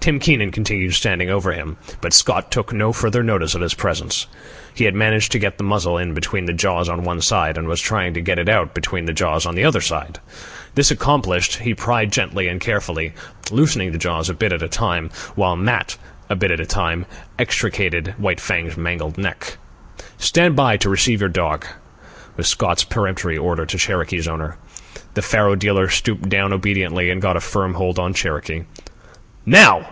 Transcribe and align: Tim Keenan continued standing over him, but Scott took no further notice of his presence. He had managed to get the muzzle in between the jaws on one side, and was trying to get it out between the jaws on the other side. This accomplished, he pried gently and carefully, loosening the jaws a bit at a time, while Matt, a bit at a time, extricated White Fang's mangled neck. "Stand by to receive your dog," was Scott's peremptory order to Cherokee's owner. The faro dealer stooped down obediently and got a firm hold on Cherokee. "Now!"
Tim 0.00 0.18
Keenan 0.18 0.50
continued 0.50 0.94
standing 0.94 1.30
over 1.30 1.52
him, 1.52 1.76
but 2.00 2.12
Scott 2.12 2.50
took 2.50 2.72
no 2.72 2.92
further 2.92 3.22
notice 3.22 3.54
of 3.54 3.60
his 3.60 3.74
presence. 3.74 4.26
He 4.74 4.82
had 4.82 4.96
managed 4.96 5.30
to 5.30 5.38
get 5.38 5.58
the 5.58 5.64
muzzle 5.64 5.96
in 5.96 6.12
between 6.12 6.44
the 6.46 6.52
jaws 6.52 6.88
on 6.88 7.04
one 7.04 7.20
side, 7.20 7.56
and 7.56 7.68
was 7.68 7.80
trying 7.80 8.14
to 8.14 8.20
get 8.20 8.36
it 8.40 8.48
out 8.48 8.74
between 8.74 9.04
the 9.04 9.12
jaws 9.12 9.46
on 9.46 9.54
the 9.54 9.64
other 9.64 9.80
side. 9.80 10.18
This 10.74 10.90
accomplished, 10.90 11.54
he 11.54 11.72
pried 11.76 12.10
gently 12.10 12.48
and 12.48 12.60
carefully, 12.60 13.14
loosening 13.52 13.92
the 13.92 13.98
jaws 13.98 14.28
a 14.28 14.34
bit 14.34 14.52
at 14.52 14.64
a 14.64 14.68
time, 14.68 15.08
while 15.36 15.54
Matt, 15.54 15.96
a 16.28 16.34
bit 16.34 16.50
at 16.50 16.58
a 16.58 16.66
time, 16.66 17.06
extricated 17.38 18.08
White 18.18 18.40
Fang's 18.40 18.76
mangled 18.76 19.18
neck. 19.18 19.56
"Stand 20.18 20.56
by 20.56 20.78
to 20.78 20.90
receive 20.90 21.20
your 21.20 21.28
dog," 21.30 21.64
was 22.36 22.48
Scott's 22.48 22.82
peremptory 22.82 23.38
order 23.38 23.64
to 23.66 23.78
Cherokee's 23.78 24.26
owner. 24.26 24.56
The 25.14 25.22
faro 25.22 25.54
dealer 25.54 25.88
stooped 25.88 26.28
down 26.28 26.52
obediently 26.52 27.08
and 27.08 27.22
got 27.22 27.36
a 27.36 27.40
firm 27.40 27.74
hold 27.74 28.00
on 28.00 28.14
Cherokee. 28.14 28.62
"Now!" 29.46 29.88